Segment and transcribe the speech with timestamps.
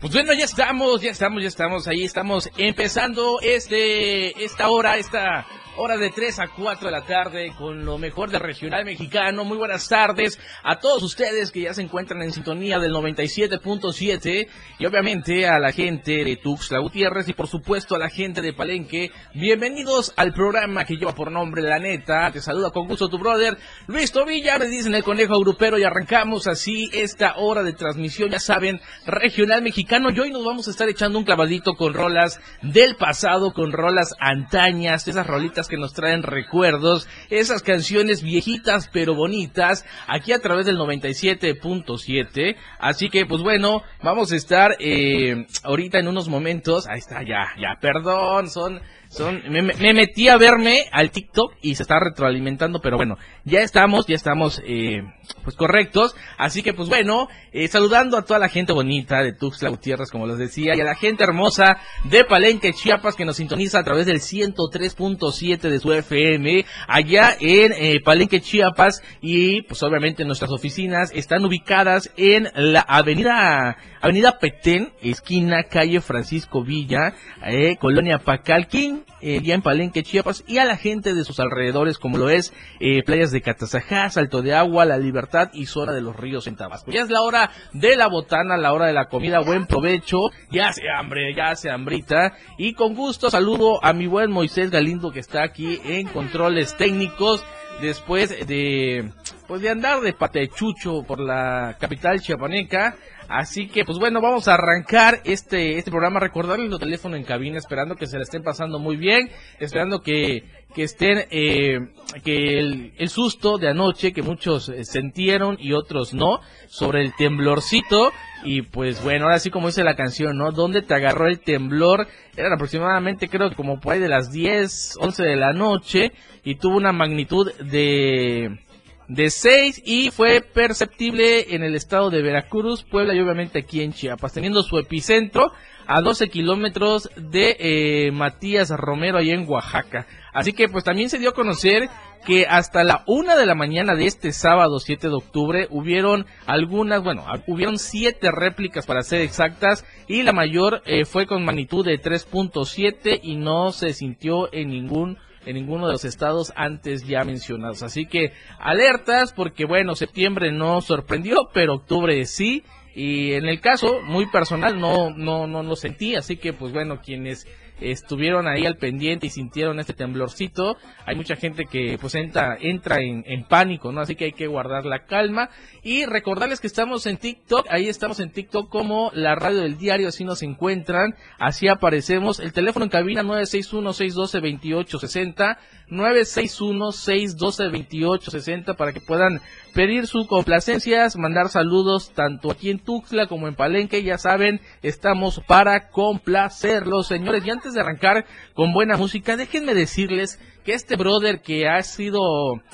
[0.00, 5.46] Pues bueno, ya estamos, ya estamos, ya estamos, ahí estamos empezando este, esta hora, esta
[5.78, 9.44] hora de 3 a 4 de la tarde con lo mejor del regional mexicano.
[9.44, 14.86] Muy buenas tardes a todos ustedes que ya se encuentran en sintonía del 97.7 y
[14.86, 19.10] obviamente a la gente de Tuxtla Gutiérrez y por supuesto a la gente de Palenque.
[19.34, 22.30] Bienvenidos al programa que lleva por nombre La Neta.
[22.32, 26.46] Te saluda con gusto tu brother Luis Tobilla, me dicen el conejo grupero y arrancamos
[26.46, 30.08] así esta hora de transmisión, ya saben, regional mexicano.
[30.10, 34.14] Y hoy nos vamos a estar echando un clavadito con rolas del pasado, con rolas
[34.18, 40.66] antañas, esas rolitas que nos traen recuerdos, esas canciones viejitas pero bonitas, aquí a través
[40.66, 42.56] del 97.7.
[42.78, 46.86] Así que, pues bueno, vamos a estar eh, ahorita en unos momentos.
[46.86, 51.74] Ahí está, ya, ya, perdón, son son, me, me, metí a verme al TikTok y
[51.74, 55.02] se está retroalimentando, pero bueno, ya estamos, ya estamos, eh,
[55.44, 56.14] pues correctos.
[56.38, 60.26] Así que pues bueno, eh, saludando a toda la gente bonita de Tuxtla Gutiérrez, como
[60.26, 64.06] les decía, y a la gente hermosa de Palenque, Chiapas, que nos sintoniza a través
[64.06, 71.10] del 103.7 de su FM, allá en eh, Palenque, Chiapas, y pues obviamente nuestras oficinas
[71.14, 79.40] están ubicadas en la avenida, avenida Petén, esquina calle Francisco Villa, eh, colonia Pacalquín, eh,
[79.42, 83.02] ya en Palenque, Chiapas, y a la gente de sus alrededores, como lo es eh,
[83.02, 86.90] playas de Catazajá, Salto de Agua, La Libertad y Zona de los Ríos en Tabasco.
[86.90, 90.72] Ya es la hora de la botana, la hora de la comida, buen provecho, ya
[90.72, 95.20] se hambre, ya se hambrita, y con gusto saludo a mi buen Moisés Galindo que
[95.20, 97.44] está aquí en controles técnicos,
[97.80, 99.10] después de,
[99.46, 102.96] pues de andar de patechucho por la capital chiapaneca,
[103.28, 106.20] Así que, pues bueno, vamos a arrancar este, este programa.
[106.20, 110.44] Recordarles los teléfonos en cabina, esperando que se la estén pasando muy bien, esperando que,
[110.74, 111.78] que estén, eh,
[112.24, 117.14] que el, el, susto de anoche que muchos eh, sintieron y otros no, sobre el
[117.14, 118.12] temblorcito.
[118.44, 120.52] Y pues bueno, ahora sí como dice la canción, ¿no?
[120.52, 122.06] ¿Dónde te agarró el temblor?
[122.36, 126.12] Eran aproximadamente, creo como por ahí de las 10, 11 de la noche
[126.44, 128.60] y tuvo una magnitud de
[129.08, 133.92] de 6 y fue perceptible en el estado de Veracruz, Puebla y obviamente aquí en
[133.92, 135.52] Chiapas, teniendo su epicentro
[135.86, 140.06] a 12 kilómetros de eh, Matías Romero ahí en Oaxaca.
[140.32, 141.88] Así que pues también se dio a conocer
[142.26, 147.02] que hasta la una de la mañana de este sábado 7 de octubre hubieron algunas,
[147.02, 152.00] bueno, hubieron siete réplicas para ser exactas y la mayor eh, fue con magnitud de
[152.00, 157.82] 3.7 y no se sintió en ningún en ninguno de los estados antes ya mencionados.
[157.82, 162.64] Así que alertas porque bueno, septiembre no sorprendió, pero octubre sí.
[162.94, 167.00] Y en el caso muy personal no no no lo sentí, así que pues bueno,
[167.02, 167.46] quienes
[167.80, 170.76] estuvieron ahí al pendiente y sintieron este temblorcito.
[171.04, 174.00] Hay mucha gente que pues entra, entra en, en, pánico, ¿no?
[174.00, 175.50] Así que hay que guardar la calma.
[175.82, 180.08] Y recordarles que estamos en TikTok, ahí estamos en TikTok como la radio del diario,
[180.08, 182.40] así nos encuentran, así aparecemos.
[182.40, 185.56] El teléfono en cabina 961-612-2860,
[185.90, 189.40] 961-612-2860 para que puedan
[189.74, 195.40] pedir sus complacencias, mandar saludos tanto aquí en Tuxtla como en Palenque, ya saben, estamos
[195.46, 197.46] para complacerlos, señores.
[197.46, 202.20] Y antes de arrancar con buena música, déjenme decirles que este brother que ha sido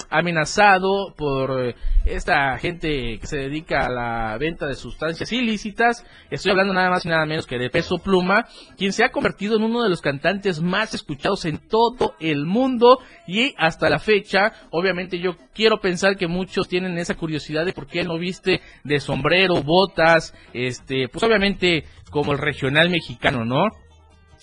[0.09, 1.75] amenazado por
[2.07, 7.05] esta gente que se dedica a la venta de sustancias ilícitas, estoy hablando nada más
[7.05, 8.47] y nada menos que de Peso Pluma,
[8.79, 12.99] quien se ha convertido en uno de los cantantes más escuchados en todo el mundo
[13.27, 17.87] y hasta la fecha, obviamente yo quiero pensar que muchos tienen esa curiosidad de por
[17.87, 23.65] qué no viste de sombrero, botas, este, pues obviamente como el regional mexicano, ¿no?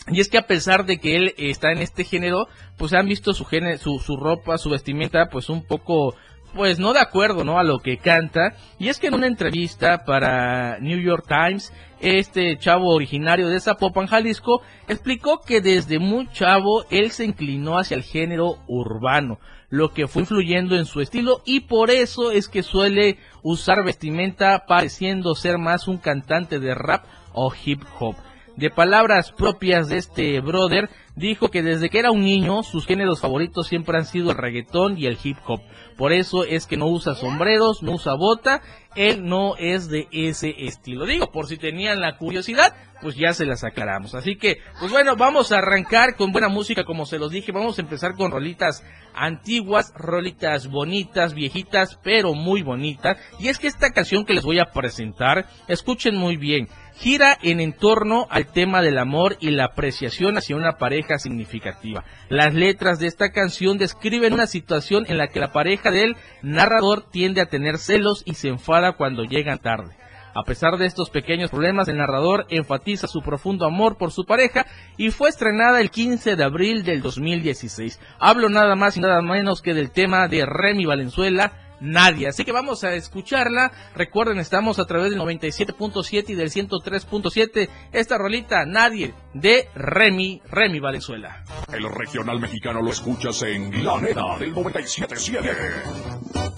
[0.07, 2.47] Y es que a pesar de que él está en este género,
[2.77, 6.15] pues han visto su, género, su, su ropa, su vestimenta, pues un poco
[6.53, 7.59] pues no de acuerdo, ¿no?
[7.59, 8.55] A lo que canta.
[8.79, 14.07] Y es que en una entrevista para New York Times, este chavo originario de Zapopan,
[14.07, 20.07] Jalisco, explicó que desde muy chavo él se inclinó hacia el género urbano, lo que
[20.07, 25.57] fue influyendo en su estilo y por eso es que suele usar vestimenta pareciendo ser
[25.57, 28.15] más un cantante de rap o hip hop.
[28.59, 33.21] De palabras propias de este brother, dijo que desde que era un niño sus géneros
[33.21, 35.61] favoritos siempre han sido el reggaetón y el hip hop.
[35.97, 38.61] Por eso es que no usa sombreros, no usa bota,
[38.95, 41.05] él no es de ese estilo.
[41.05, 44.15] Digo, por si tenían la curiosidad, pues ya se las aclaramos.
[44.15, 47.77] Así que, pues bueno, vamos a arrancar con buena música, como se los dije, vamos
[47.77, 48.83] a empezar con rolitas
[49.13, 53.17] antiguas, rolitas bonitas, viejitas, pero muy bonitas.
[53.39, 56.67] Y es que esta canción que les voy a presentar, escuchen muy bien,
[56.99, 62.03] gira en entorno al tema del amor y la apreciación hacia una pareja significativa.
[62.27, 67.09] Las letras de esta canción describen una situación en la que la pareja del narrador
[67.09, 69.95] tiende a tener celos y se enfada cuando llegan tarde.
[70.35, 74.65] A pesar de estos pequeños problemas, el narrador enfatiza su profundo amor por su pareja
[74.97, 77.99] y fue estrenada el 15 de abril del 2016.
[78.19, 82.27] Hablo nada más y nada menos que del tema de Remy Valenzuela, nadie.
[82.27, 83.71] Así que vamos a escucharla.
[83.95, 87.69] Recuerden, estamos a través del 97.7 y del 103.7.
[87.91, 91.43] Esta rolita, Nadie, de Remy, Remy Valenzuela.
[91.71, 96.49] El regional mexicano lo escuchas en La Neta del 97.7.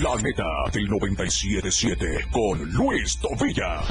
[0.00, 3.82] La Neta del 97.7 con Luis Tobilla.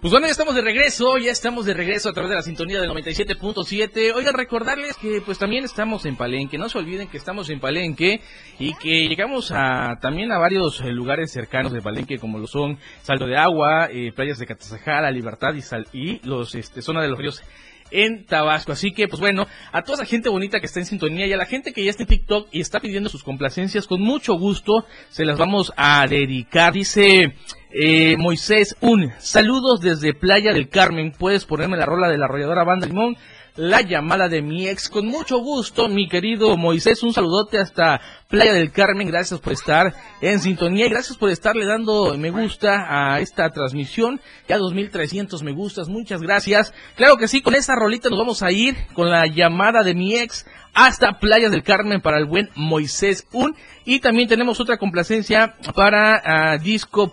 [0.00, 2.80] Pues bueno, ya estamos de regreso, ya estamos de regreso a través de la sintonía
[2.80, 4.14] del 97.7.
[4.14, 8.22] Oigan, recordarles que pues también estamos en Palenque, no se olviden que estamos en Palenque
[8.58, 12.78] y que llegamos a también a varios eh, lugares cercanos de Palenque como lo son
[13.02, 15.52] Salto de Agua, eh, playas de Catazajara, Libertad
[15.92, 17.42] y, los este, zona de los ríos
[17.90, 18.72] en Tabasco.
[18.72, 21.36] Así que, pues bueno, a toda esa gente bonita que está en sintonía y a
[21.36, 24.86] la gente que ya está en TikTok y está pidiendo sus complacencias, con mucho gusto
[25.10, 26.72] se las vamos a dedicar.
[26.72, 27.34] Dice
[27.72, 31.12] eh, Moisés Un, saludos desde Playa del Carmen.
[31.12, 33.16] Puedes ponerme la rola de la arrolladora Banda Limón
[33.56, 34.88] la llamada de mi ex.
[34.88, 39.08] Con mucho gusto, mi querido Moisés, un saludote hasta Playa del Carmen.
[39.08, 44.20] Gracias por estar en sintonía y gracias por estarle dando me gusta a esta transmisión.
[44.48, 46.72] Ya 2300 me gustas, muchas gracias.
[46.96, 50.16] Claro que sí, con esta rolita nos vamos a ir con la llamada de mi
[50.16, 50.46] ex
[50.80, 53.54] hasta Playa del Carmen para el buen Moisés Un.
[53.84, 57.12] Y también tenemos otra complacencia para uh, disco.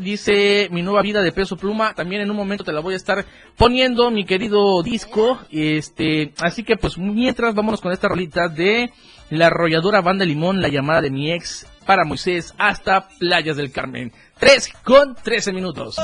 [0.00, 1.94] Dice mi nueva vida de peso pluma.
[1.94, 3.26] También en un momento te la voy a estar
[3.58, 5.38] poniendo, mi querido disco.
[5.50, 8.90] Este, así que pues mientras vámonos con esta rolita de
[9.28, 14.12] la arrolladora banda Limón, la llamada de mi ex para Moisés hasta Playas del Carmen.
[14.38, 15.96] 3 con 13 minutos.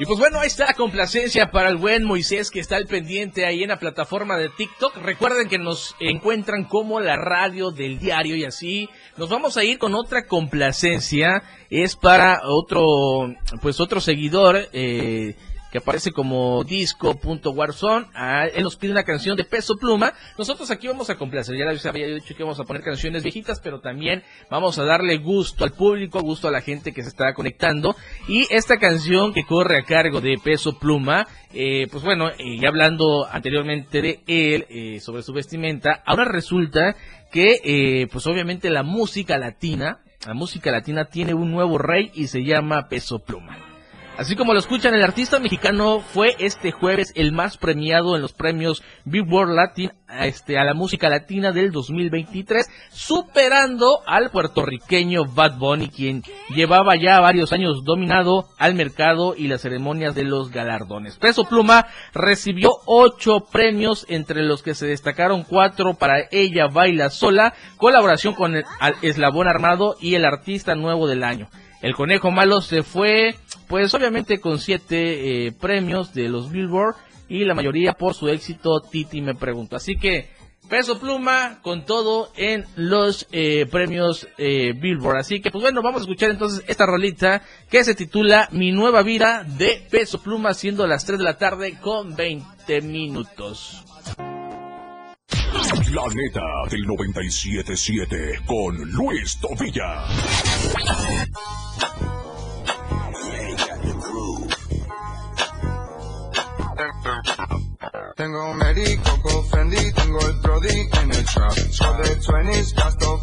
[0.00, 3.46] Y pues bueno, ahí está la complacencia para el buen Moisés que está al pendiente
[3.46, 4.96] ahí en la plataforma de TikTok.
[4.96, 8.88] Recuerden que nos encuentran como la radio del diario y así.
[9.16, 11.44] Nos vamos a ir con otra complacencia.
[11.70, 15.36] Es para otro, pues otro seguidor, eh,
[15.74, 18.06] que aparece como disco.warzone.
[18.14, 20.12] Ah, él nos pide una canción de peso pluma.
[20.38, 21.56] Nosotros aquí vamos a complacer.
[21.56, 25.16] Ya les había dicho que vamos a poner canciones viejitas, pero también vamos a darle
[25.16, 27.96] gusto al público, gusto a la gente que se está conectando.
[28.28, 32.68] Y esta canción que corre a cargo de peso pluma, eh, pues bueno, eh, ya
[32.68, 36.94] hablando anteriormente de él, eh, sobre su vestimenta, ahora resulta
[37.32, 42.44] que, pues obviamente la música latina, la música latina tiene un nuevo rey y se
[42.44, 43.73] llama peso pluma.
[44.16, 48.32] Así como lo escuchan, el artista mexicano fue este jueves el más premiado en los
[48.32, 49.90] premios Billboard Latin
[50.20, 56.22] este, a la música latina del 2023, superando al puertorriqueño Bad Bunny, quien
[56.54, 61.16] llevaba ya varios años dominado al mercado y las ceremonias de los galardones.
[61.16, 67.52] Peso Pluma recibió ocho premios, entre los que se destacaron cuatro para Ella Baila Sola,
[67.78, 68.64] colaboración con el
[69.02, 71.48] Eslabón Armado y el Artista Nuevo del Año.
[71.84, 73.34] El Conejo Malo se fue,
[73.68, 76.96] pues obviamente con siete eh, premios de los Billboard
[77.28, 79.76] y la mayoría por su éxito Titi me pregunto.
[79.76, 80.30] Así que
[80.70, 85.18] Peso Pluma con todo en los eh, premios eh, Billboard.
[85.18, 89.02] Así que pues bueno, vamos a escuchar entonces esta rolita que se titula Mi nueva
[89.02, 93.84] vida de Peso Pluma siendo las 3 de la tarde con 20 minutos.
[95.74, 96.40] La neta
[96.70, 100.04] del 97.7 con Luis Tobilla.
[108.14, 108.58] Tengo un
[109.02, 111.52] Coco Fendi, tengo el Brody en el trap.
[111.52, 113.22] Soy de 20s, gasto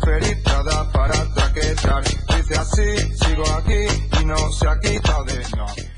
[0.91, 2.03] para traquetar.
[2.03, 5.90] Dice así, sigo aquí y no se ha quitado de no.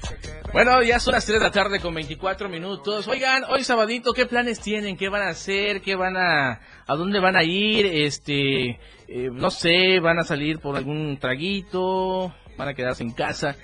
[0.54, 3.08] Bueno, ya son las 3 de la tarde con 24 minutos.
[3.08, 4.96] Oigan, hoy sabadito, ¿qué planes tienen?
[4.96, 5.82] ¿Qué van a hacer?
[5.82, 6.62] ¿Qué van a...
[6.86, 7.88] a dónde van a ir?
[7.88, 8.80] Este...
[9.08, 13.56] Eh, no sé, van a salir por algún traguito, van a quedarse en casa.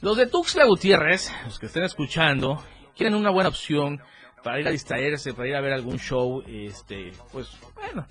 [0.00, 2.64] Los de Tuxtla Gutiérrez, los que estén escuchando,
[2.96, 4.00] quieren una buena opción
[4.42, 8.06] para ir a distraerse, para ir a ver algún show, este, pues bueno,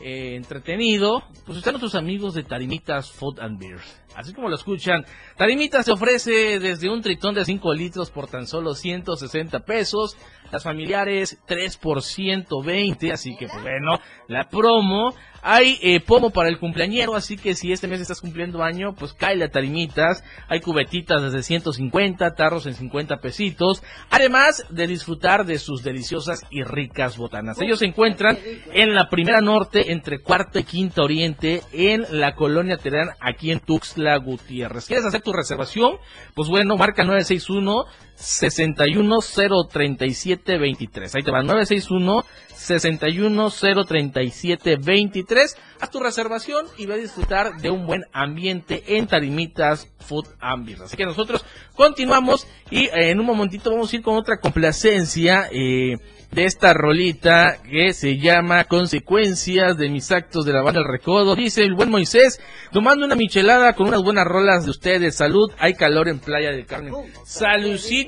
[0.00, 4.00] eh, entretenido, pues están nuestros amigos de Tarimitas Food and Beers.
[4.14, 5.04] Así como lo escuchan,
[5.36, 10.16] Tarimitas te ofrece desde un tritón de 5 litros por tan solo 160 pesos,
[10.52, 15.14] las familiares 3 por 120, así que pues bueno, la promo.
[15.44, 19.12] Hay eh, pomo para el cumpleañero, así que si este mes estás cumpliendo año, pues
[19.12, 20.22] cae a tarimitas.
[20.46, 23.82] Hay cubetitas desde 150, tarros en 50 pesitos.
[24.10, 27.60] Además de disfrutar de sus deliciosas y ricas botanas.
[27.60, 28.38] Ellos se encuentran
[28.72, 33.58] en la primera norte, entre cuarta y quinta oriente, en la colonia Terán, aquí en
[33.58, 34.86] Tuxtla Gutiérrez.
[34.86, 35.96] ¿Quieres hacer tu reservación?
[36.34, 37.86] Pues bueno, marca 961
[38.18, 41.14] 6103723.
[41.14, 42.24] Ahí te va 961
[42.62, 45.56] 6103723.
[45.80, 50.84] Haz tu reservación y ve a disfrutar de un buen ambiente en Tarimitas Food Ambience.
[50.84, 55.48] Así que nosotros continuamos y eh, en un momentito vamos a ir con otra complacencia.
[55.50, 55.96] Eh,
[56.32, 61.36] de esta rolita que se llama Consecuencias de mis actos de la banda del recodo.
[61.36, 62.40] Dice el buen Moisés,
[62.72, 65.16] tomando una michelada con unas buenas rolas de ustedes.
[65.16, 66.94] Salud, hay calor en Playa del Carmen.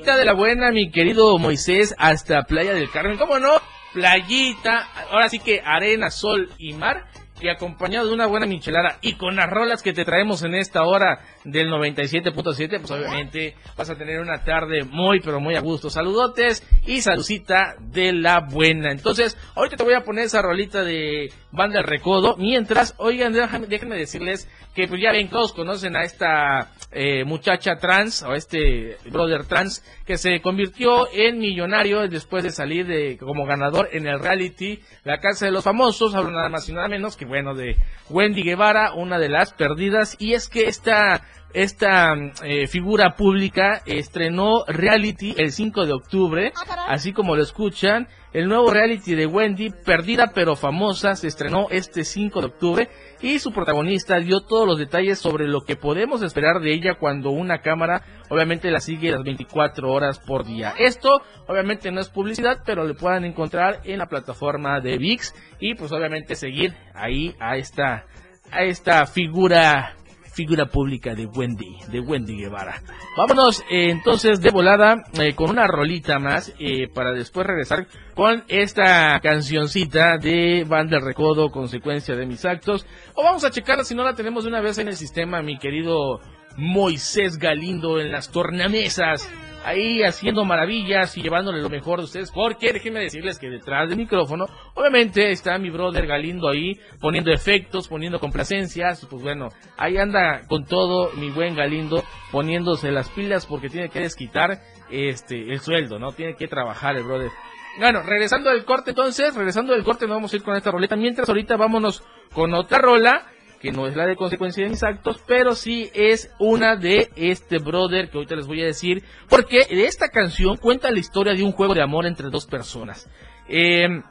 [0.03, 3.17] De la buena, mi querido Moisés, hasta Playa del Carmen.
[3.17, 3.53] ¿Cómo no?
[3.93, 7.05] Playita, ahora sí que arena, sol y mar
[7.39, 10.83] y acompañado de una buena michelada y con las rolas que te traemos en esta
[10.83, 15.89] hora del 97.7, pues obviamente vas a tener una tarde muy pero muy a gusto.
[15.89, 18.91] Saludotes y saludcita de la buena.
[18.91, 22.35] Entonces, ahorita te voy a poner esa rolita de Banda del Recodo.
[22.37, 23.33] Mientras, oigan,
[23.67, 28.97] déjenme decirles que pues ya ven, todos conocen a esta eh, muchacha trans o este
[29.09, 34.19] brother trans que se convirtió en millonario después de salir de como ganador en el
[34.19, 37.77] reality La Casa de los Famosos, hablo nada más y nada menos que bueno de
[38.09, 41.23] Wendy Guevara, una de las perdidas y es que esta
[41.55, 48.09] esta eh, figura pública estrenó reality el 5 de octubre, ah, así como lo escuchan.
[48.35, 52.89] El nuevo reality de Wendy, perdida pero famosa, se estrenó este 5 de octubre
[53.21, 57.29] y su protagonista dio todos los detalles sobre lo que podemos esperar de ella cuando
[57.29, 60.73] una cámara obviamente la sigue las 24 horas por día.
[60.77, 65.75] Esto obviamente no es publicidad, pero le puedan encontrar en la plataforma de VIX y
[65.75, 68.03] pues obviamente seguir ahí a esta
[68.51, 69.95] a esta figura
[70.35, 72.81] figura pública de Wendy, de Wendy Guevara.
[73.15, 78.43] Vámonos eh, entonces de volada eh, con una rolita más eh, para después regresar con
[78.49, 82.85] esta cancioncita de Banda Recodo, consecuencia de mis actos.
[83.15, 85.57] O vamos a checarla si no la tenemos de una vez en el sistema, mi
[85.57, 86.19] querido
[86.57, 89.29] Moisés Galindo en las tornamesas
[89.65, 93.97] ahí haciendo maravillas y llevándole lo mejor de ustedes, porque déjenme decirles que detrás del
[93.97, 94.45] micrófono,
[94.75, 100.65] obviamente está mi brother Galindo ahí poniendo efectos, poniendo complacencias, pues bueno, ahí anda con
[100.65, 106.11] todo mi buen Galindo poniéndose las pilas porque tiene que desquitar este el sueldo, ¿no?
[106.11, 107.31] Tiene que trabajar el brother.
[107.79, 110.95] Bueno, regresando del corte entonces, regresando del corte, nos vamos a ir con esta roleta,
[110.95, 112.03] mientras ahorita vámonos
[112.33, 113.25] con otra rola
[113.65, 117.57] que no es la de consecuencia de mis actos, pero sí es una de este
[117.57, 121.51] brother que ahorita les voy a decir, porque esta canción cuenta la historia de un
[121.51, 123.09] juego de amor entre dos personas.
[123.49, 124.03] Em,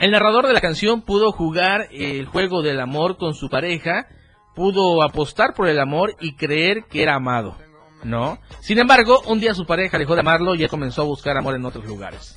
[0.00, 4.08] el narrador de la canción pudo jugar el juego del amor con su pareja,
[4.56, 7.56] pudo apostar por el amor y creer que era amado,
[8.02, 8.38] ¿no?
[8.62, 11.54] Sin embargo, un día su pareja dejó de amarlo y él comenzó a buscar amor
[11.54, 12.34] en otros lugares.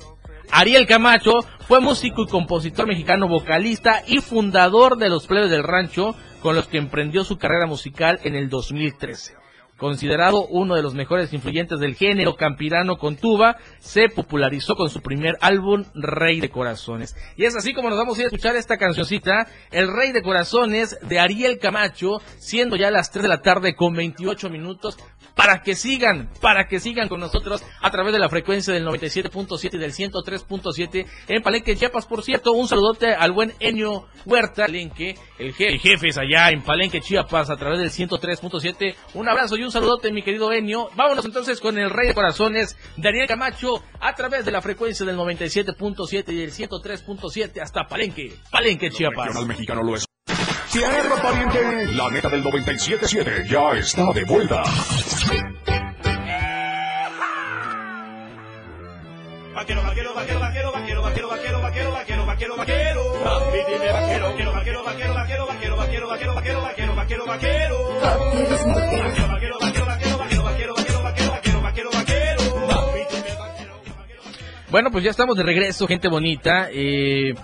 [0.52, 6.14] Ariel Camacho fue músico y compositor mexicano, vocalista y fundador de los Plebes del Rancho,
[6.42, 9.41] con los que emprendió su carrera musical en el 2013.
[9.82, 15.00] Considerado uno de los mejores influyentes del género campirano con tuba, se popularizó con su
[15.00, 17.16] primer álbum Rey de Corazones.
[17.36, 20.22] Y es así como nos vamos a ir a escuchar esta cancioncita, El Rey de
[20.22, 24.96] Corazones de Ariel Camacho, siendo ya las 3 de la tarde con 28 minutos
[25.34, 29.74] para que sigan, para que sigan con nosotros a través de la frecuencia del 97.7
[29.74, 32.06] y del 103.7 en Palenque, Chiapas.
[32.06, 37.00] Por cierto, un saludote al buen Enio Huerta, Palenque, el, jefe es allá en Palenque,
[37.00, 38.94] Chiapas, a través del 103.7.
[39.14, 40.88] Un abrazo y un saludote, mi querido Enio.
[40.94, 45.16] Vámonos entonces con el Rey de Corazones, Daniel Camacho, a través de la frecuencia del
[45.16, 49.36] 97.7 y del 103.7 hasta Palenque, Palenque, Chiapas.
[49.36, 50.04] El mexicano lo es.
[50.70, 54.62] Tierra pariente, la neta del 97.7 ya está de vuelta.
[59.54, 63.02] Vaquero, vaquero, vaquero, vaquero, vaquero, vaquero, vaquero, vaquero, vaquero, vaquero, vaquero.
[63.52, 67.82] Dime vaquero, vaquero, vaquero, vaquero, vaquero, vaquero, vaquero, vaquero, vaquero, vaquero, vaquero, vaquero.
[74.72, 76.70] Bueno, pues ya estamos de regreso, gente bonita.
[76.72, 77.34] Eh,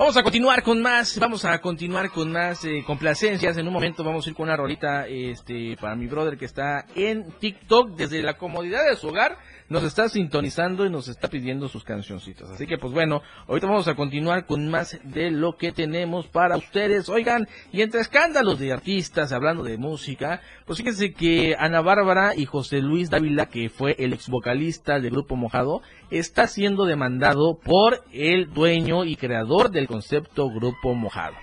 [0.00, 3.58] Vamos a continuar con más, vamos a continuar con más eh, complacencias.
[3.58, 6.86] En un momento vamos a ir con una rolita este, para mi brother que está
[6.94, 9.36] en TikTok desde la comodidad de su hogar
[9.70, 12.50] nos está sintonizando y nos está pidiendo sus cancioncitas.
[12.50, 16.56] Así que pues bueno, ahorita vamos a continuar con más de lo que tenemos para
[16.56, 17.08] ustedes.
[17.08, 22.44] Oigan, y entre escándalos de artistas, hablando de música, pues fíjense que Ana Bárbara y
[22.46, 28.02] José Luis Dávila, que fue el ex vocalista del grupo Mojado, está siendo demandado por
[28.12, 31.36] el dueño y creador del concepto Grupo Mojado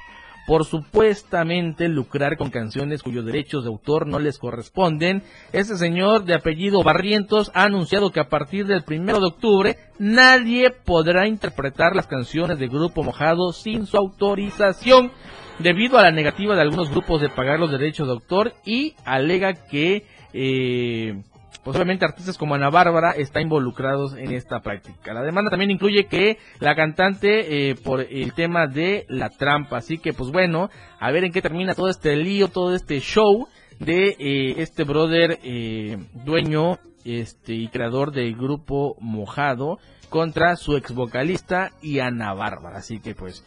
[0.48, 5.22] por supuestamente lucrar con canciones cuyos derechos de autor no les corresponden.
[5.52, 10.72] Este señor de apellido Barrientos ha anunciado que a partir del primero de octubre nadie
[10.72, 15.12] podrá interpretar las canciones de Grupo Mojado sin su autorización
[15.60, 19.54] debido a la negativa de algunos grupos de pagar los derechos de autor y alega
[19.54, 21.24] que eh,
[21.68, 25.14] Posiblemente artistas como Ana Bárbara están involucrados en esta práctica.
[25.14, 29.76] La demanda también incluye que la cantante eh, por el tema de la trampa.
[29.76, 33.50] Así que pues bueno, a ver en qué termina todo este lío, todo este show
[33.82, 40.94] de eh, este brother eh, dueño este y creador del grupo Mojado contra su ex
[40.94, 42.78] vocalista y Ana Bárbara.
[42.78, 43.44] Así que pues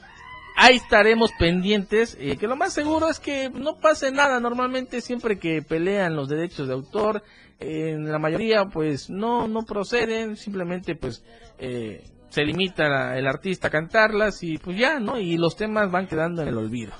[0.59, 4.41] ahí estaremos pendientes, que lo más seguro es que no pase nada.
[4.41, 7.23] Normalmente siempre que pelean los derechos de autor,
[7.61, 11.25] en la mayoría pues no no proceden simplemente pues
[11.59, 16.07] eh, se limita el artista a cantarlas y pues ya no y los temas van
[16.07, 16.93] quedando en el olvido.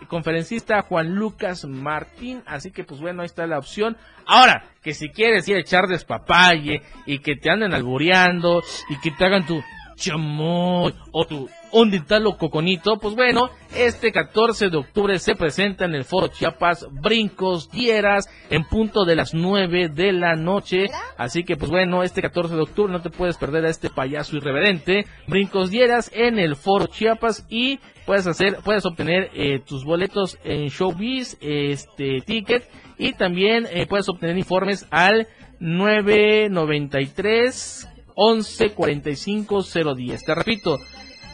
[0.09, 2.43] conferencista Juan Lucas Martín.
[2.47, 3.97] Así que, pues bueno, ahí está la opción.
[4.27, 9.11] Ahora, que si quieres ir a echar despapalle y que te anden albureando y que
[9.13, 9.63] te hagan tu
[9.97, 11.91] chamoy o tu un
[12.27, 17.71] o coconito, pues bueno, este 14 de octubre se presenta en el Foro Chiapas Brincos
[17.71, 20.89] Dieras en punto de las 9 de la noche.
[21.17, 24.37] Así que pues bueno, este 14 de octubre no te puedes perder a este payaso
[24.37, 25.07] irreverente.
[25.27, 30.69] Brincos Dieras en el Foro Chiapas y puedes hacer, puedes obtener eh, tus boletos en
[30.69, 35.29] Showbiz, este ticket y también eh, puedes obtener informes al
[35.61, 37.87] 993
[38.23, 40.25] 11 45 010.
[40.25, 40.77] Te repito,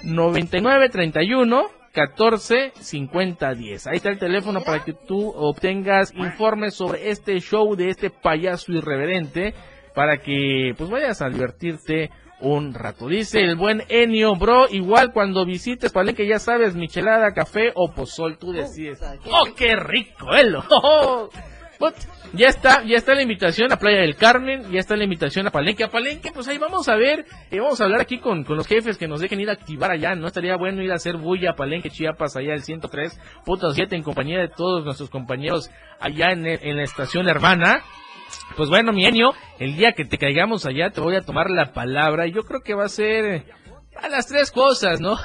[0.06, 3.86] 99 31 14 50 10.
[3.86, 8.72] Ahí está el teléfono para que tú obtengas informes sobre este show de este payaso
[8.72, 9.54] irreverente
[9.94, 13.08] para que pues vayas a divertirte un rato.
[13.08, 18.36] Dice el buen Enio, bro, igual cuando visites Palenque ya sabes, michelada, café o pozol,
[18.36, 19.00] tú decides.
[19.30, 20.62] ¡Oh, qué rico, elo!
[20.70, 21.30] ¡Oh!
[22.32, 25.50] Ya está, ya está la invitación a Playa del Carmen, ya está la invitación a
[25.50, 25.84] Palenque.
[25.84, 28.66] A Palenque, pues ahí vamos a ver, y vamos a hablar aquí con, con los
[28.66, 30.14] jefes que nos dejen ir a activar allá.
[30.14, 34.38] No estaría bueno ir a hacer bulla a Palenque, Chiapas, allá el 103.7 en compañía
[34.38, 37.82] de todos nuestros compañeros allá en, en la estación hermana.
[38.56, 41.72] Pues bueno, mi Enio, el día que te caigamos allá te voy a tomar la
[41.72, 43.44] palabra y yo creo que va a ser
[44.02, 45.16] a las tres cosas, ¿no?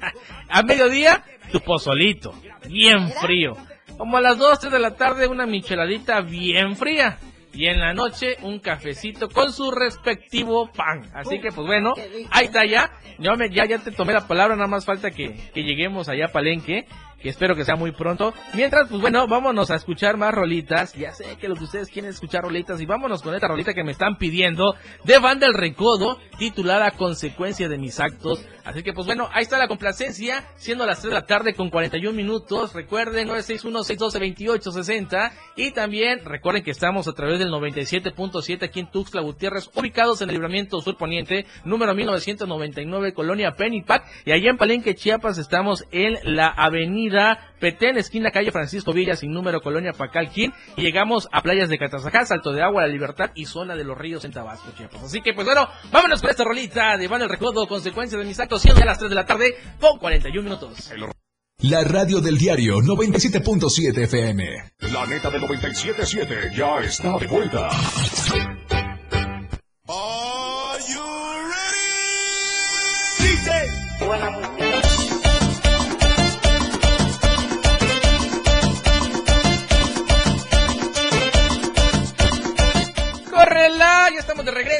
[0.48, 2.34] a mediodía, tu pozolito,
[2.68, 3.56] bien frío.
[3.98, 7.18] Como a las 2, 3 de la tarde, una micheladita bien fría.
[7.52, 11.08] Y en la noche, un cafecito con su respectivo pan.
[11.14, 11.94] Así que, pues bueno,
[12.30, 12.90] ahí está ya.
[13.18, 16.86] Ya, ya, te tomé la palabra, nada más falta que, que lleguemos allá a Palenque.
[17.24, 18.34] Que espero que sea muy pronto.
[18.52, 20.92] Mientras, pues bueno, vámonos a escuchar más rolitas.
[20.92, 23.82] Ya sé que lo que ustedes quieren escuchar rolitas y vámonos con esta rolita que
[23.82, 28.46] me están pidiendo de Banda El Recodo, titulada Consecuencia de mis actos.
[28.62, 31.70] Así que pues bueno, ahí está la complacencia, siendo las 3 de la tarde con
[31.70, 32.74] 41 minutos.
[32.74, 39.70] Recuerden 961-612-2860 y también recuerden que estamos a través del 97.7 aquí en Tuxtla Gutiérrez,
[39.74, 45.38] ubicados en el libramiento sur poniente, número 1999, Colonia Penipac y allá en Palenque, Chiapas,
[45.38, 47.13] estamos en la avenida
[47.60, 52.26] Petén, esquina calle Francisco Villa, sin número, Colonia Pacalquín, y llegamos a playas de Catazajá,
[52.26, 55.02] Salto de Agua, La Libertad y Zona de los Ríos en Tabasco, Chiapas.
[55.02, 58.38] Así que, pues bueno, vámonos con esta rolita de Van el Recodo, consecuencia de mis
[58.38, 60.92] actos, siendo a las 3 de la tarde, con 41 minutos.
[61.58, 64.44] La radio del diario 97.7 FM.
[64.92, 67.70] La neta del 97.7 ya está de vuelta.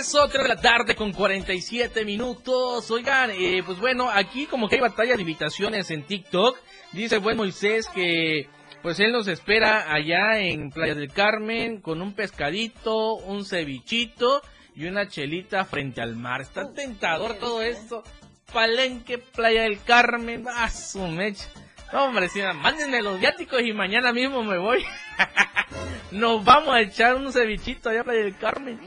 [0.04, 2.90] Regreso, 3 de la tarde con 47 minutos.
[2.90, 6.58] Oigan, eh, pues bueno, aquí como que hay batalla de invitaciones en TikTok.
[6.92, 8.48] Dice buen Moisés que
[8.82, 14.42] pues él nos espera allá en Playa del Carmen con un pescadito, un cevichito
[14.76, 16.42] y una chelita frente al mar.
[16.42, 18.02] Está tentador todo esto.
[18.52, 21.48] Palenque, Playa del Carmen, a su mecha.
[21.92, 24.84] No, hombre, mándenme los viáticos y mañana mismo me voy.
[26.10, 28.80] Nos vamos a echar un cevichito allá a Playa del Carmen.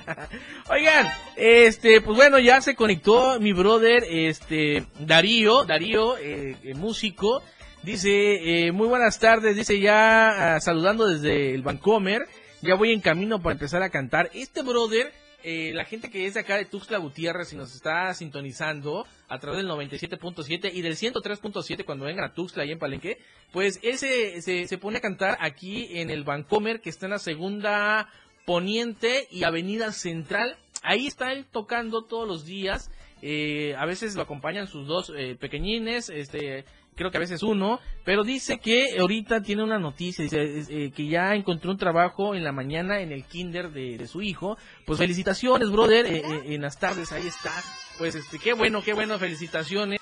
[0.70, 7.42] Oigan, este, pues bueno, ya se conectó mi brother, este, Darío, Darío, eh, músico.
[7.82, 12.26] Dice, eh, muy buenas tardes, dice ya ah, saludando desde el Vancomer.
[12.62, 14.30] Ya voy en camino para empezar a cantar.
[14.34, 15.12] Este brother
[15.48, 19.38] eh, la gente que es de acá de Tuxtla Gutiérrez y nos está sintonizando a
[19.38, 23.20] través del 97.7 y del 103.7 cuando vengan a Tuxtla y en Palenque,
[23.52, 28.08] pues él se, pone a cantar aquí en el Vancomer que está en la segunda
[28.44, 30.56] Poniente y Avenida Central.
[30.82, 32.90] Ahí está él tocando todos los días.
[33.22, 36.64] Eh, a veces lo acompañan sus dos eh, pequeñines, este
[36.96, 41.06] creo que a veces uno, pero dice que ahorita tiene una noticia, dice eh, que
[41.06, 44.56] ya encontró un trabajo en la mañana en el kinder de, su hijo.
[44.84, 47.94] Pues felicitaciones, brother, eh, eh, en las tardes ahí estás.
[47.98, 50.00] Pues este, qué bueno, qué bueno, felicitaciones.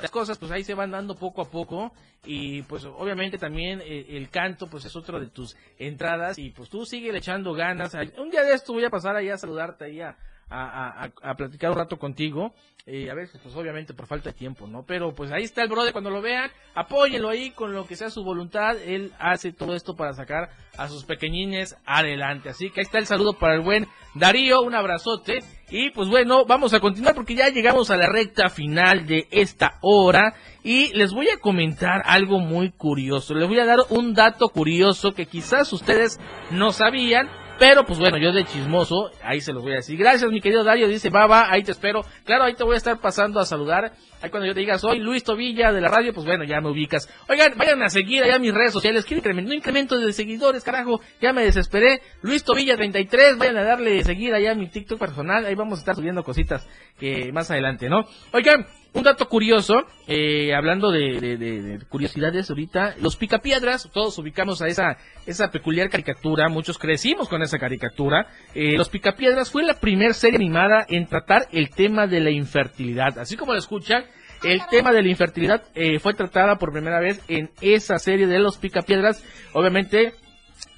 [0.00, 1.92] las cosas pues ahí se van dando poco a poco
[2.24, 6.86] y pues obviamente también el canto pues es otro de tus entradas y pues tú
[6.86, 7.94] sigue echando ganas.
[8.18, 10.00] Un día de esto voy a pasar ahí a saludarte ahí
[10.48, 12.54] a, a, a, platicar un rato contigo.
[12.88, 14.84] Eh, a veces, pues obviamente por falta de tiempo, ¿no?
[14.86, 18.10] Pero pues ahí está el brother, cuando lo vean, apóyenlo ahí con lo que sea
[18.10, 18.76] su voluntad.
[18.78, 22.48] Él hace todo esto para sacar a sus pequeñines adelante.
[22.48, 25.40] Así que ahí está el saludo para el buen Darío, un abrazote.
[25.68, 29.78] Y pues bueno, vamos a continuar porque ya llegamos a la recta final de esta
[29.82, 30.34] hora.
[30.62, 33.34] Y les voy a comentar algo muy curioso.
[33.34, 36.20] Les voy a dar un dato curioso que quizás ustedes
[36.52, 39.98] no sabían pero pues bueno, yo de chismoso, ahí se los voy a decir.
[39.98, 42.02] Gracias, mi querido Dario, dice, va, ahí te espero.
[42.24, 43.92] Claro, ahí te voy a estar pasando a saludar.
[44.20, 46.70] Ahí cuando yo te diga, soy Luis Tobilla de la radio, pues bueno, ya me
[46.70, 47.08] ubicas.
[47.28, 49.04] Oigan, vayan a seguir allá mis redes sociales.
[49.04, 51.00] Quiero incremento, no incremento de seguidores, carajo.
[51.20, 52.02] Ya me desesperé.
[52.22, 55.46] Luis Tobilla 33, vayan a darle seguir allá mi TikTok personal.
[55.46, 56.66] Ahí vamos a estar subiendo cositas
[56.98, 58.04] que más adelante, ¿no?
[58.32, 58.66] Oigan,
[58.96, 65.90] un dato curioso, eh, hablando de, curiosidades ahorita, los picapiedras, todos ubicamos a esa, peculiar
[65.90, 68.26] caricatura, muchos crecimos con esa caricatura.
[68.54, 73.18] Eh, los picapiedras fue la primera serie animada en tratar el tema de la infertilidad.
[73.18, 74.04] Así como lo escuchan,
[74.42, 78.38] el tema de la infertilidad eh, fue tratada por primera vez en esa serie de
[78.38, 80.14] los picapiedras, obviamente,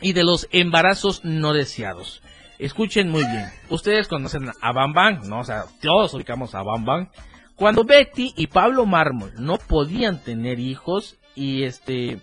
[0.00, 2.20] y de los embarazos no deseados.
[2.58, 3.46] Escuchen muy bien.
[3.68, 5.38] Ustedes conocen a Bam Bam, ¿no?
[5.40, 7.08] O sea, todos ubicamos a Bam Bam.
[7.58, 12.20] Cuando Betty y Pablo Mármol no podían tener hijos y este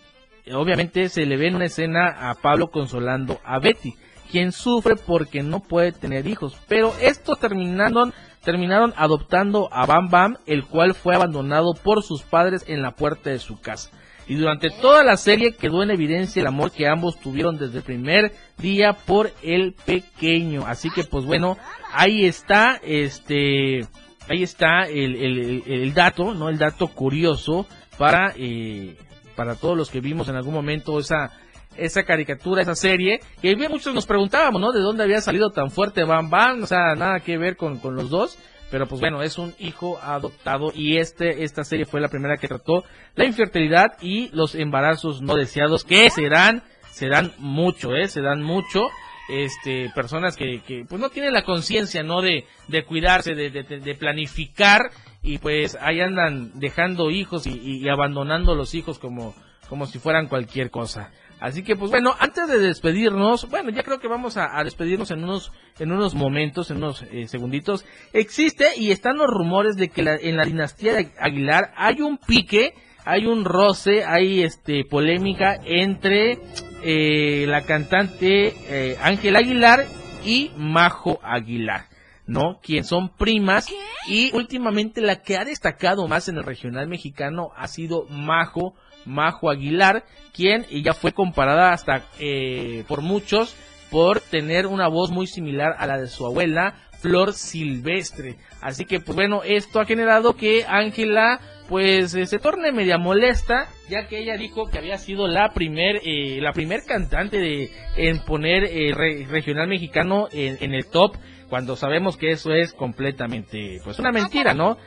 [0.53, 3.95] obviamente se le ve en una escena a Pablo consolando a Betty,
[4.31, 8.13] quien sufre porque no puede tener hijos, pero estos terminaron
[8.45, 13.31] terminaron adoptando a Bam Bam, el cual fue abandonado por sus padres en la puerta
[13.31, 13.89] de su casa.
[14.27, 17.83] Y durante toda la serie quedó en evidencia el amor que ambos tuvieron desde el
[17.83, 20.65] primer día por el pequeño.
[20.65, 21.57] Así que pues bueno,
[21.91, 23.85] ahí está este
[24.29, 26.49] ahí está el, dato, ¿no?
[26.49, 28.95] El dato curioso para, eh,
[29.35, 31.31] para todos los que vimos en algún momento esa,
[31.77, 34.71] esa caricatura, esa serie, que muchos nos preguntábamos, ¿no?
[34.71, 37.95] De dónde había salido tan fuerte Bam Bam, o sea, nada que ver con, con
[37.95, 38.37] los dos,
[38.71, 42.47] pero pues bueno, es un hijo adoptado y este, esta serie fue la primera que
[42.47, 42.83] trató
[43.15, 48.07] la infertilidad y los embarazos no deseados, que serán, se dan mucho, ¿eh?
[48.07, 48.87] Se dan mucho
[49.27, 53.95] este personas que, que pues no tienen la conciencia no de, de cuidarse de, de,
[53.95, 54.91] planificar
[55.23, 59.33] y pues ahí andan dejando hijos y, abandonando los hijos como,
[59.67, 61.11] como si fueran cualquier cosa.
[61.39, 65.23] Así que pues bueno, antes de despedirnos, bueno, ya creo que vamos a, despedirnos en
[65.23, 67.85] unos en unos momentos, en unos eh, segunditos.
[68.13, 72.73] Existe y están los rumores de que en la dinastía de Aguilar hay un pique,
[73.03, 76.39] hay un roce, hay este polémica entre
[76.87, 79.87] eh, la cantante eh, Ángel Aguilar
[80.23, 81.87] y Majo Aguilar.
[82.27, 82.59] ¿no?
[82.61, 83.67] Quien son primas
[84.07, 89.49] y últimamente la que ha destacado más en el regional mexicano ha sido Majo, Majo
[89.49, 93.55] Aguilar, quien ya fue comparada hasta eh, por muchos
[93.89, 98.37] por tener una voz muy similar a la de su abuela, Flor Silvestre.
[98.61, 103.67] Así que, pues bueno, esto ha generado que Ángela pues eh, se torne media molesta,
[103.89, 108.19] ya que ella dijo que había sido la primer, eh, la primer cantante de, en
[108.19, 108.95] poner el
[109.27, 111.15] regional mexicano en, en el top
[111.49, 114.77] cuando sabemos que eso es completamente pues una mentira, ¿no?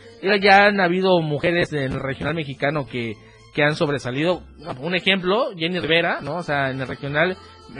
[0.40, 3.14] Ya han habido mujeres en el regional mexicano que,
[3.54, 4.42] que han sobresalido.
[4.80, 6.36] Un ejemplo, Jenny Rivera, ¿no?
[6.36, 7.36] O sea, en el regional,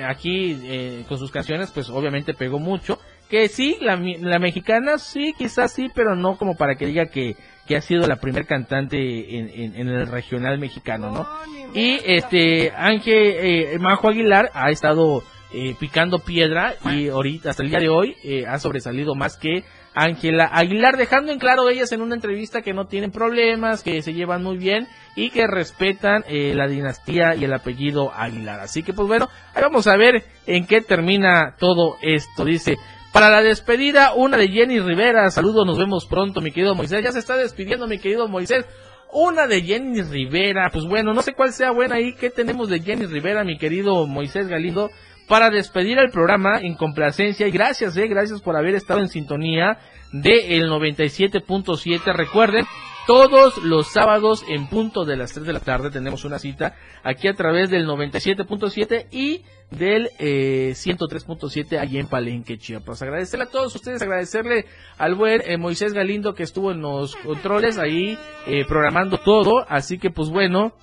[0.07, 2.99] aquí eh, con sus canciones, pues obviamente pegó mucho.
[3.29, 7.37] Que sí, la, la mexicana sí, quizás sí, pero no como para que diga que,
[7.67, 11.29] que ha sido la primer cantante en, en, el regional mexicano, ¿no?
[11.75, 17.71] Y este, Ángel eh, Majo Aguilar ha estado eh, picando piedra y ahorita, hasta el
[17.71, 19.65] día de hoy, eh, ha sobresalido más que
[19.95, 24.13] Ángela Aguilar, dejando en claro ellas en una entrevista que no tienen problemas, que se
[24.13, 24.87] llevan muy bien
[25.17, 28.61] y que respetan eh, la dinastía y el apellido Aguilar.
[28.61, 32.45] Así que pues bueno, ahí vamos a ver en qué termina todo esto.
[32.45, 32.77] Dice,
[33.19, 35.29] para la despedida, una de Jenny Rivera.
[35.33, 37.03] Saludos, nos vemos pronto, mi querido Moisés.
[37.03, 38.65] Ya se está despidiendo, mi querido Moisés.
[39.13, 40.71] Una de Jenny Rivera.
[40.73, 42.15] Pues bueno, no sé cuál sea buena ahí.
[42.15, 44.91] ¿Qué tenemos de Jenny Rivera, mi querido Moisés Galindo?
[45.27, 49.77] para despedir el programa en complacencia y gracias, eh, gracias por haber estado en sintonía
[50.11, 52.15] de el 97.7.
[52.15, 52.65] Recuerden,
[53.09, 57.27] todos los sábados en punto de las 3 de la tarde tenemos una cita aquí
[57.27, 63.01] a través del 97.7 y del eh, 103.7 allí en Palenque, Chiapas.
[63.01, 64.67] Agradecerle a todos ustedes, agradecerle
[64.99, 69.65] al buen eh, Moisés Galindo que estuvo en los controles ahí eh, programando todo.
[69.67, 70.75] Así que pues bueno,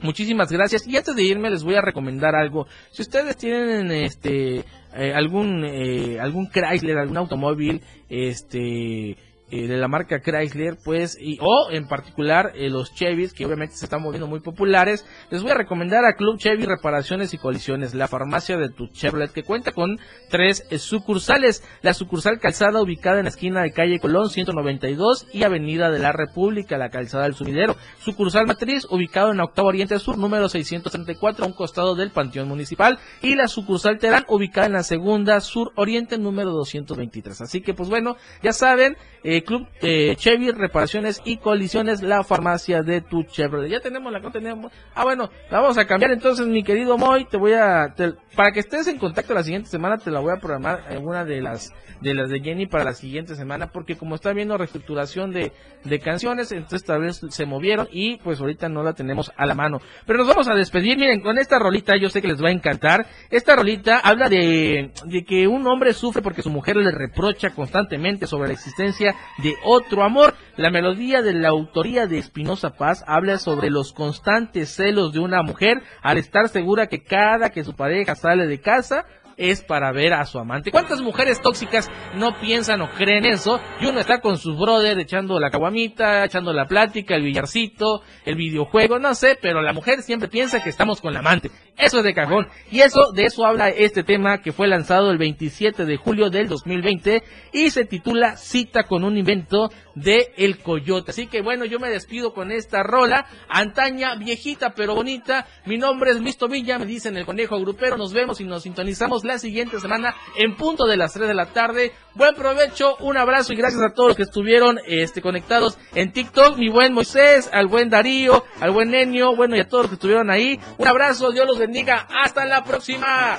[0.00, 0.86] Muchísimas gracias.
[0.86, 2.66] Y antes de irme les voy a recomendar algo.
[2.90, 9.16] Si ustedes tienen este eh, algún eh, algún Chrysler, algún automóvil, este
[9.48, 13.76] eh, de la marca Chrysler, pues, y, o en particular eh, los Chevys, que obviamente
[13.76, 17.94] se están moviendo muy populares, les voy a recomendar a Club Chevy Reparaciones y Colisiones,
[17.94, 21.62] la farmacia de tu Chevrolet, que cuenta con tres eh, sucursales.
[21.82, 26.10] La sucursal calzada ubicada en la esquina de calle Colón 192 y Avenida de la
[26.10, 27.76] República, la calzada del Sumidero.
[28.00, 32.98] Sucursal matriz ubicado en Octavo Oriente Sur, número 634, a un costado del Panteón Municipal.
[33.22, 37.40] Y la sucursal Terán, ubicada en la segunda Sur Oriente, número 223.
[37.42, 38.96] Así que, pues bueno, ya saben,
[39.44, 43.70] Club eh, Chevy, reparaciones y colisiones, la farmacia de tu Chevrolet.
[43.70, 44.72] Ya tenemos la que tenemos.
[44.94, 47.26] Ah, bueno, la vamos a cambiar entonces, mi querido Moy.
[47.26, 47.94] Te voy a,
[48.34, 51.24] para que estés en contacto la siguiente semana, te la voy a programar en una
[51.24, 55.32] de las de las de Jenny para la siguiente semana, porque como está viendo reestructuración
[55.32, 55.52] de,
[55.84, 59.54] de canciones, entonces tal vez se movieron y pues ahorita no la tenemos a la
[59.54, 59.80] mano.
[60.06, 62.52] Pero nos vamos a despedir, miren, con esta rolita, yo sé que les va a
[62.52, 63.06] encantar.
[63.30, 68.26] Esta rolita habla de, de que un hombre sufre porque su mujer le reprocha constantemente
[68.26, 70.34] sobre la existencia de otro amor.
[70.56, 75.42] La melodía de la autoría de Espinosa Paz habla sobre los constantes celos de una
[75.42, 79.04] mujer al estar segura que cada que su pareja sale de casa,
[79.36, 80.70] es para ver a su amante.
[80.70, 83.60] ¿Cuántas mujeres tóxicas no piensan o creen eso?
[83.80, 88.36] Y uno está con su brother echando la caguamita, echando la plática, el billarcito, el
[88.36, 91.50] videojuego, no sé, pero la mujer siempre piensa que estamos con la amante.
[91.76, 92.48] Eso es de cajón.
[92.70, 96.48] Y eso, de eso habla este tema que fue lanzado el 27 de julio del
[96.48, 97.22] 2020
[97.52, 101.10] y se titula Cita con un invento de El Coyote.
[101.10, 105.46] Así que bueno, yo me despido con esta rola, antaña, viejita pero bonita.
[105.66, 107.96] Mi nombre es Luis Villa, me dicen el conejo grupero.
[107.96, 111.46] Nos vemos y nos sintonizamos la siguiente semana en punto de las 3 de la
[111.46, 111.92] tarde.
[112.14, 116.56] Buen provecho, un abrazo y gracias a todos los que estuvieron este, conectados en TikTok.
[116.56, 119.94] Mi buen Moisés, al buen Darío, al buen Nenio, bueno y a todos los que
[119.96, 120.58] estuvieron ahí.
[120.78, 122.06] Un abrazo, Dios los bendiga.
[122.10, 123.38] Hasta la próxima.